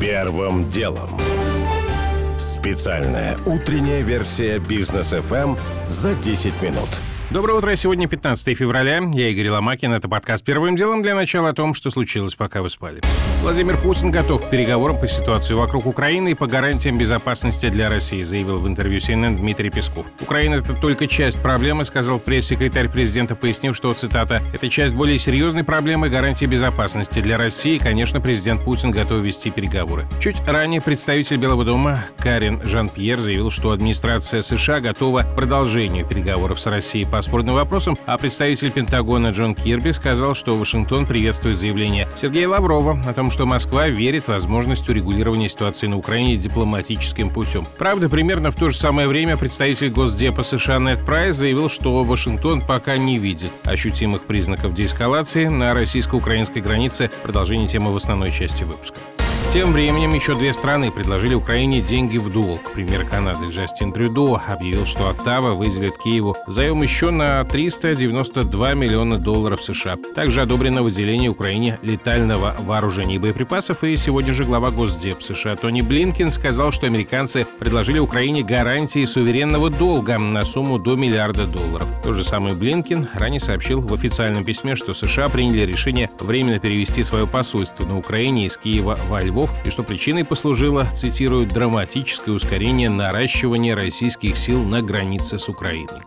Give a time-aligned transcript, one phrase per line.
[0.00, 1.08] Первым делом.
[2.38, 6.88] Специальная утренняя версия бизнес FM за 10 минут.
[7.28, 7.74] Доброе утро.
[7.74, 9.02] Сегодня 15 февраля.
[9.12, 9.92] Я Игорь Ломакин.
[9.92, 13.00] Это подкаст «Первым делом» для начала о том, что случилось, пока вы спали.
[13.42, 18.22] Владимир Путин готов к переговорам по ситуации вокруг Украины и по гарантиям безопасности для России,
[18.22, 20.06] заявил в интервью CNN Дмитрий Песков.
[20.20, 25.64] Украина— это только часть проблемы, сказал пресс-секретарь президента, пояснив, что, цитата, «это часть более серьезной
[25.64, 30.04] проблемы гарантии безопасности для России, и, конечно, президент Путин готов вести переговоры».
[30.20, 36.60] Чуть ранее представитель Белого дома Карин Жан-Пьер заявил, что администрация США готова к продолжению переговоров
[36.60, 42.08] с Россией по спорным вопросам, а представитель Пентагона Джон Кирби сказал, что Вашингтон приветствует заявление
[42.16, 47.66] Сергея Лаврова о том, что Москва верит в возможность урегулирования ситуации на Украине дипломатическим путем.
[47.78, 52.60] Правда, примерно в то же самое время представитель Госдепа США Нед Прайс заявил, что Вашингтон
[52.60, 57.10] пока не видит ощутимых признаков деэскалации на российско-украинской границе.
[57.22, 58.98] Продолжение темы в основной части выпуска.
[59.56, 62.60] Тем временем еще две страны предложили Украине деньги в долг.
[62.74, 69.62] Премьер Канады Джастин Трюдо объявил, что Оттава выделит Киеву заем еще на 392 миллиона долларов
[69.62, 69.96] США.
[70.14, 73.82] Также одобрено выделение Украине летального вооружения и боеприпасов.
[73.82, 79.70] И сегодня же глава Госдеп США Тони Блинкин сказал, что американцы предложили Украине гарантии суверенного
[79.70, 81.88] долга на сумму до миллиарда долларов.
[82.04, 87.02] То же самое Блинкин ранее сообщил в официальном письме, что США приняли решение временно перевести
[87.02, 92.34] свое посольство на Украине из Киева во Львов врагов и что причиной послужило, цитирую, драматическое
[92.34, 96.02] ускорение наращивания российских сил на границе с Украиной.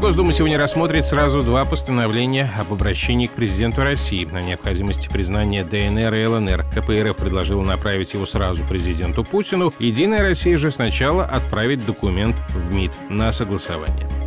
[0.00, 6.14] Госдума сегодня рассмотрит сразу два постановления об обращении к президенту России на необходимости признания ДНР
[6.14, 6.64] и ЛНР.
[6.74, 9.72] КПРФ предложила направить его сразу президенту Путину.
[9.78, 14.25] Единая Россия же сначала отправить документ в МИД на согласование.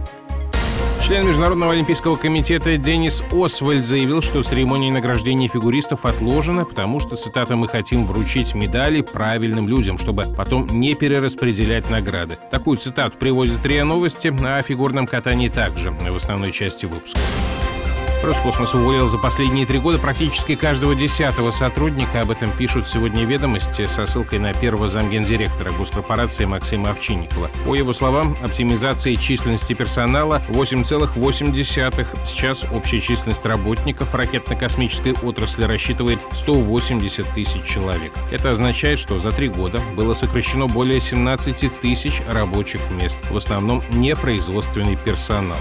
[1.10, 7.56] Член Международного олимпийского комитета Денис Освальд заявил, что церемония награждения фигуристов отложена, потому что, цитата,
[7.56, 12.38] «мы хотим вручить медали правильным людям, чтобы потом не перераспределять награды».
[12.52, 17.20] Такую цитату привозят РИА Новости, а о фигурном катании также в основной части выпуска.
[18.24, 22.22] Роскосмос уволил за последние три года практически каждого десятого сотрудника.
[22.22, 27.50] Об этом пишут сегодня ведомости со ссылкой на первого замгендиректора госкорпорации Максима Овчинникова.
[27.66, 32.08] По его словам, оптимизации численности персонала 8,8.
[32.26, 38.12] Сейчас общая численность работников ракетно-космической отрасли рассчитывает 180 тысяч человек.
[38.32, 43.82] Это означает, что за три года было сокращено более 17 тысяч рабочих мест, в основном
[43.92, 45.58] непроизводственный персонал.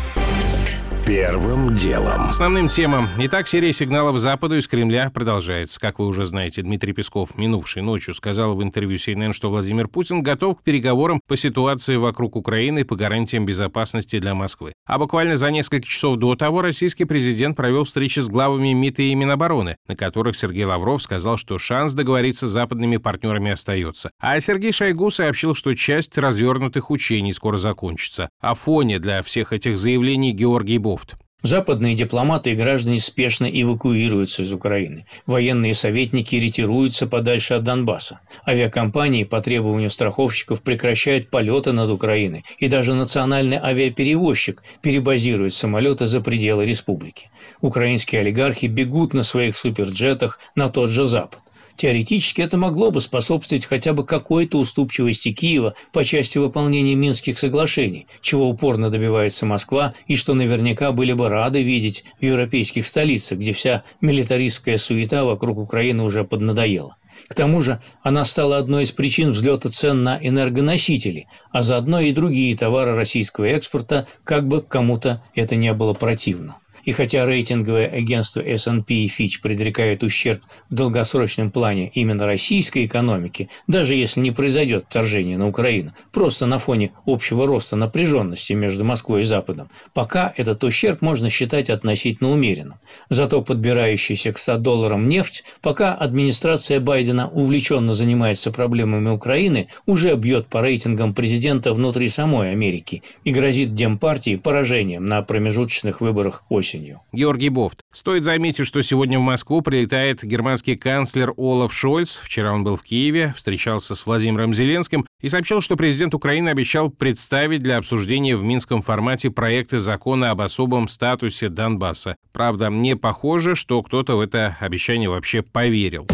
[1.08, 2.28] Первым делом.
[2.28, 3.08] Основным темам.
[3.16, 5.80] Итак, серия сигналов Западу из Кремля продолжается.
[5.80, 10.22] Как вы уже знаете, Дмитрий Песков минувшей ночью сказал в интервью CNN, что Владимир Путин
[10.22, 14.74] готов к переговорам по ситуации вокруг Украины и по гарантиям безопасности для Москвы.
[14.86, 19.14] А буквально за несколько часов до того российский президент провел встречи с главами МИД и
[19.14, 24.10] Минобороны, на которых Сергей Лавров сказал, что шанс договориться с западными партнерами остается.
[24.20, 28.28] А Сергей Шойгу сообщил, что часть развернутых учений скоро закончится.
[28.42, 30.97] О фоне для всех этих заявлений Георгий Бов
[31.42, 35.06] Западные дипломаты и граждане спешно эвакуируются из Украины.
[35.24, 38.18] Военные советники ретируются подальше от Донбасса.
[38.44, 42.44] Авиакомпании по требованию страховщиков прекращают полеты над Украиной.
[42.58, 47.30] И даже национальный авиаперевозчик перебазирует самолеты за пределы республики.
[47.60, 51.38] Украинские олигархи бегут на своих суперджетах на тот же Запад.
[51.78, 58.08] Теоретически это могло бы способствовать хотя бы какой-то уступчивости Киева по части выполнения Минских соглашений,
[58.20, 63.52] чего упорно добивается Москва и что наверняка были бы рады видеть в европейских столицах, где
[63.52, 66.96] вся милитаристская суета вокруг Украины уже поднадоела.
[67.28, 72.10] К тому же она стала одной из причин взлета цен на энергоносители, а заодно и
[72.10, 76.56] другие товары российского экспорта, как бы кому-то это не было противно.
[76.88, 80.40] И хотя рейтинговое агентство S&P и Fitch предрекают ущерб
[80.70, 86.58] в долгосрочном плане именно российской экономике, даже если не произойдет вторжение на Украину, просто на
[86.58, 92.78] фоне общего роста напряженности между Москвой и Западом, пока этот ущерб можно считать относительно умеренным.
[93.10, 100.46] Зато подбирающаяся к 100 долларам нефть, пока администрация Байдена увлеченно занимается проблемами Украины, уже бьет
[100.46, 107.00] по рейтингам президента внутри самой Америки и грозит Демпартии поражением на промежуточных выборах осенью осенью.
[107.12, 107.80] Георгий Бофт.
[107.92, 112.18] Стоит заметить, что сегодня в Москву прилетает германский канцлер Олаф Шольц.
[112.22, 116.90] Вчера он был в Киеве, встречался с Владимиром Зеленским и сообщил, что президент Украины обещал
[116.90, 122.16] представить для обсуждения в Минском формате проекты закона об особом статусе Донбасса.
[122.32, 126.06] Правда, не похоже, что кто-то в это обещание вообще поверил.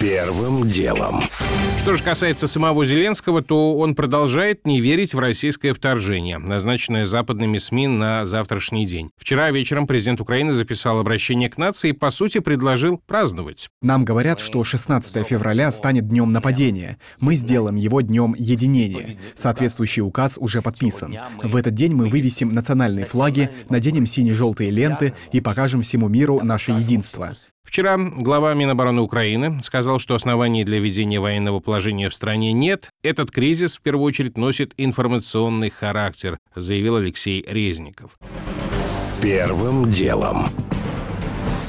[0.00, 1.22] Первым делом.
[1.78, 7.58] Что же касается самого Зеленского, то он продолжает не верить в российское вторжение, назначенное западными
[7.58, 9.10] СМИ на завтрашний день.
[9.16, 13.68] Вчера вечером президент Украины записал обращение к нации и, по сути, предложил праздновать.
[13.82, 16.98] Нам говорят, что 16 февраля станет днем нападения.
[17.20, 19.18] Мы сделаем его днем единения.
[19.34, 21.16] Соответствующий указ уже подписан.
[21.42, 26.72] В этот день мы вывесим национальные флаги, наденем сине-желтые ленты и покажем всему миру наше
[26.72, 27.34] единство.
[27.74, 32.90] Вчера глава Минобороны Украины сказал, что оснований для введения военного положения в стране нет.
[33.02, 38.16] Этот кризис, в первую очередь, носит информационный характер, заявил Алексей Резников.
[39.20, 40.46] Первым делом.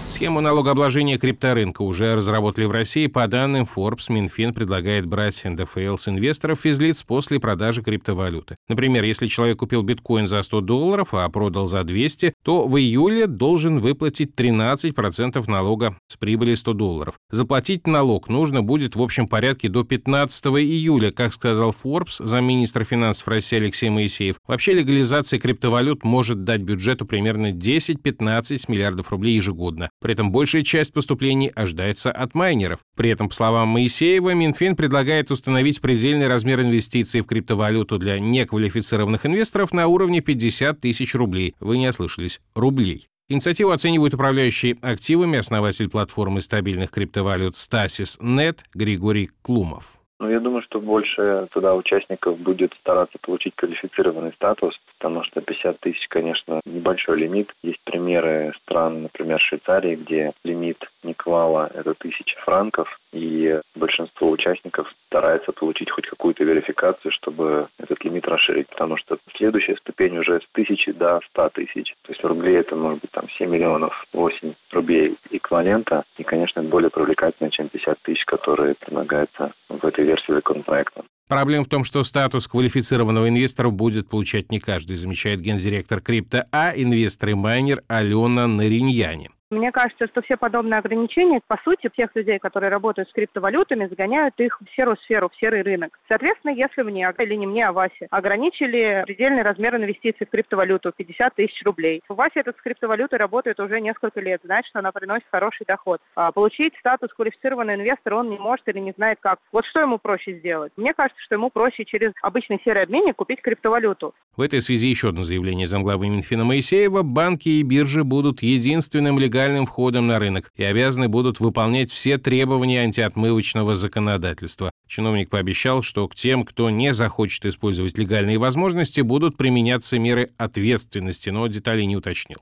[0.08, 3.08] Схему налогообложения крипторынка уже разработали в России.
[3.08, 8.56] По данным Forbes, Минфин предлагает брать НДФЛ с инвесторов физлиц после продажи криптовалюты.
[8.70, 13.28] Например, если человек купил биткоин за 100 долларов, а продал за 200, то в июле
[13.28, 17.16] должен выплатить 13% налога с прибыли 100 долларов.
[17.30, 23.28] Заплатить налог нужно будет в общем порядке до 15 июля, как сказал Forbes, замминистра финансов
[23.28, 24.38] России Алексей Моисеев.
[24.48, 29.90] Вообще легализация криптовалют может дать бюджету примерно 10-15 миллиардов рублей ежегодно.
[30.06, 32.82] При этом большая часть поступлений ожидается от майнеров.
[32.96, 39.26] При этом, по словам Моисеева, Минфин предлагает установить предельный размер инвестиций в криптовалюту для неквалифицированных
[39.26, 41.56] инвесторов на уровне 50 тысяч рублей.
[41.60, 43.08] Вы не ослышались, рублей.
[43.30, 50.05] Инициативу оценивают управляющий активами основатель платформы стабильных криптовалют Stasis.net Григорий Клумов.
[50.20, 55.80] Ну, я думаю, что больше туда участников будет стараться получить квалифицированный статус, потому что 50
[55.82, 57.54] тысяч, конечно, небольшой лимит.
[57.62, 65.54] Есть примеры стран, например, Швейцарии, где лимит Никвала– это тысяча франков, и большинство участников старается
[65.54, 70.92] получить хоть какую-то верификацию, чтобы этот лимит расширить, потому что следующая ступень уже с тысячи
[70.92, 71.96] до 100 тысяч.
[72.02, 76.70] То есть рублей это может быть там 7 миллионов, 8 рублей эквивалента, и, конечно, это
[76.70, 81.04] более привлекательно, чем 50 тысяч, которые предлагаются в этой версии законопроекта.
[81.30, 86.74] Проблема в том, что статус квалифицированного инвестора будет получать не каждый, замечает гендиректор крипто А,
[86.76, 89.30] инвестор и майнер Алена Нариньяне.
[89.52, 94.34] Мне кажется, что все подобные ограничения, по сути, всех людей, которые работают с криптовалютами, загоняют
[94.40, 96.00] их в серую сферу, в серый рынок.
[96.08, 101.36] Соответственно, если мне, или не мне, а Васе, ограничили предельный размер инвестиций в криптовалюту 50
[101.36, 102.02] тысяч рублей.
[102.10, 106.02] Вася этот с криптовалютой работает уже несколько лет, знает, что она приносит хороший доход.
[106.16, 109.38] А получить статус квалифицированный инвестор он не может или не знает как.
[109.52, 110.72] Вот что ему проще сделать?
[110.76, 114.16] Мне кажется, что ему проще через обычный серый обменник купить криптовалюту.
[114.36, 117.04] В этой связи еще одно заявление замглавы Минфина Моисеева.
[117.04, 122.18] Банки и биржи будут единственным легальным легальным входом на рынок и обязаны будут выполнять все
[122.18, 124.72] требования антиотмывочного законодательства.
[124.88, 131.32] Чиновник пообещал, что к тем, кто не захочет использовать легальные возможности, будут применяться меры ответственности,
[131.32, 132.38] но деталей не уточнил.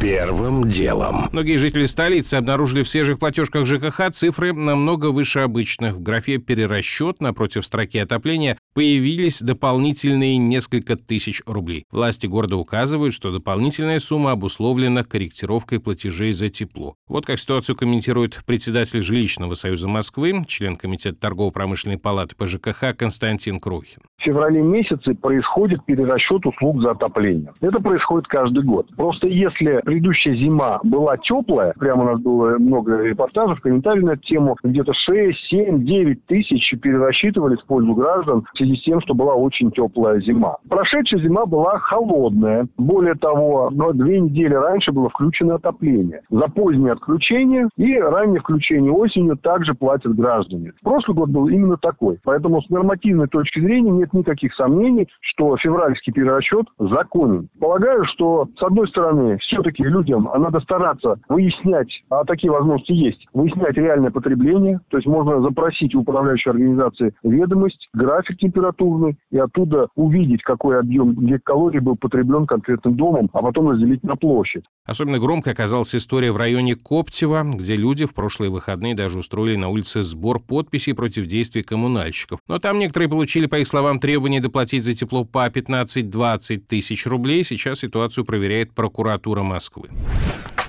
[0.00, 1.28] Первым делом.
[1.32, 5.94] Многие жители столицы обнаружили в свежих платежках ЖКХ цифры намного выше обычных.
[5.94, 11.84] В графе «Перерасчет» напротив строки отопления появились дополнительные несколько тысяч рублей.
[11.90, 16.94] Власти города указывают, что дополнительная сумма обусловлена корректировкой платежей за тепло.
[17.08, 23.58] Вот как ситуацию комментирует председатель Жилищного союза Москвы, член Комитета торгово-промышленной палаты по ЖКХ Константин
[23.58, 24.02] Крухин.
[24.18, 27.52] В феврале месяце происходит перерасчет услуг за отопление.
[27.60, 28.86] Это происходит каждый год.
[28.94, 34.22] Просто если предыдущая зима была теплая, прямо у нас было много репортажей, комментариев на эту
[34.22, 39.14] тему, где-то 6, 7, 9 тысяч перерасчитывали в пользу граждан в связи с тем, что
[39.14, 40.58] была очень теплая зима.
[40.68, 42.68] Прошедшая зима была холодная.
[42.76, 46.20] Более того, две недели раньше было включено отопление.
[46.28, 50.74] За позднее отключение и раннее включение осенью также платят граждане.
[50.82, 52.18] Прошлый год был именно такой.
[52.24, 57.48] Поэтому с нормативной точки зрения нет никаких сомнений, что февральский перерасчет законен.
[57.58, 63.26] Полагаю, что, с одной стороны, все-таки все-таки людям надо стараться выяснять, а такие возможности есть,
[63.32, 69.88] выяснять реальное потребление, то есть можно запросить у управляющей организации ведомость, график температурный, и оттуда
[69.94, 74.64] увидеть, какой объем геккалорий был потреблен конкретным домом, а потом разделить на площадь.
[74.86, 79.68] Особенно громко оказалась история в районе Коптева, где люди в прошлые выходные даже устроили на
[79.68, 82.40] улице сбор подписей против действий коммунальщиков.
[82.48, 87.44] Но там некоторые получили, по их словам, требование доплатить за тепло по 15-20 тысяч рублей.
[87.44, 89.67] Сейчас ситуацию проверяет прокуратура Москвы.
[89.68, 89.90] Москвы.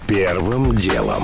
[0.07, 1.23] Первым делом.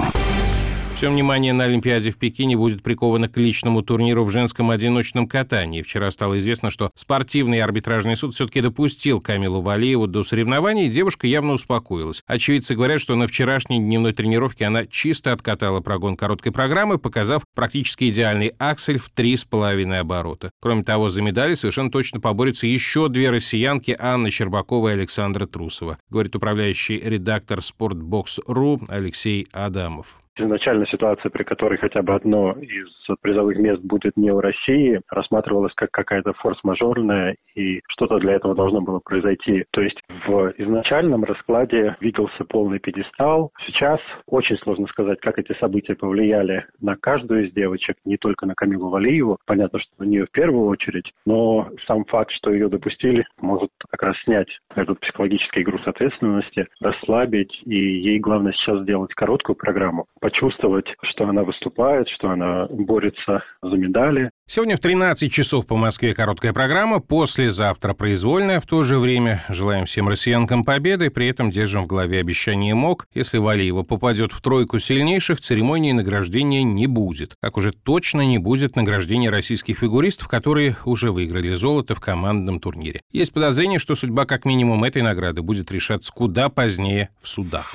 [0.95, 5.81] Все внимание на Олимпиаде в Пекине будет приковано к личному турниру в женском одиночном катании.
[5.81, 11.27] Вчера стало известно, что спортивный арбитражный суд все-таки допустил Камилу Валиеву до соревнований, и девушка
[11.27, 12.23] явно успокоилась.
[12.27, 18.09] Очевидцы говорят, что на вчерашней дневной тренировке она чисто откатала прогон короткой программы, показав практически
[18.09, 20.51] идеальный аксель в три с половиной оборота.
[20.61, 25.97] Кроме того, за медали совершенно точно поборются еще две россиянки Анна Щербакова и Александра Трусова,
[26.09, 30.24] говорит управляющий редактор Спортбокс.ру Алексей Адамов.
[30.37, 32.89] Изначально ситуация, при которой хотя бы одно из
[33.21, 38.81] призовых мест будет не у России, рассматривалась как какая-то форс-мажорная, и что-то для этого должно
[38.81, 39.65] было произойти.
[39.71, 43.51] То есть в изначальном раскладе виделся полный пьедестал.
[43.65, 48.55] Сейчас очень сложно сказать, как эти события повлияли на каждую из девочек, не только на
[48.55, 49.37] Камилу Валиеву.
[49.45, 54.03] Понятно, что на нее в первую очередь, но сам факт, что ее допустили, может как
[54.03, 60.87] раз снять этот психологический груз ответственности, расслабить, и ей главное сейчас сделать короткую программу, почувствовать,
[61.03, 64.31] что она выступает, что она борется за медали.
[64.47, 69.43] Сегодня в 13 часов по Москве короткая программа, послезавтра произвольная в то же время.
[69.49, 73.05] Желаем всем россиянкам победы, при этом держим в голове обещание МОК.
[73.13, 77.35] Если Валиева попадет в тройку сильнейших, церемонии награждения не будет.
[77.39, 83.01] Как уже точно не будет награждения российских фигуристов, которые уже выиграли золото в командном турнире.
[83.11, 87.73] Есть подозрение, что судьба как минимум этой награды будет решаться куда позднее в судах.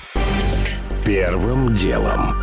[1.04, 2.36] Первым делом.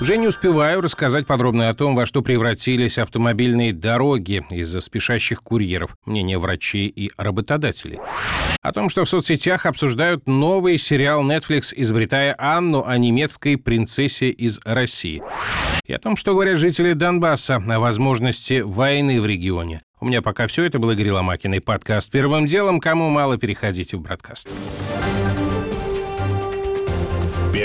[0.00, 5.96] Уже не успеваю рассказать подробно о том, во что превратились автомобильные дороги из-за спешащих курьеров,
[6.04, 8.00] мнение врачей и работодателей.
[8.60, 14.60] О том, что в соцсетях обсуждают новый сериал Netflix, изобретая Анну о немецкой принцессе из
[14.64, 15.22] России.
[15.86, 19.80] И о том, что говорят жители Донбасса о возможности войны в регионе.
[20.00, 20.64] У меня пока все.
[20.64, 22.80] Это был Игорь Ломакин и подкаст «Первым делом».
[22.80, 24.48] Кому мало, переходите в бродкаст.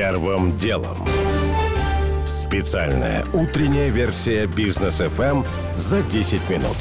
[0.09, 0.97] Первым делом.
[2.25, 6.77] Специальная утренняя версия бизнес FM за 10 минут.